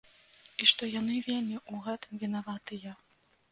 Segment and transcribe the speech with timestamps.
[0.63, 2.99] І што яны вельмі ў гэтым вінаватыя.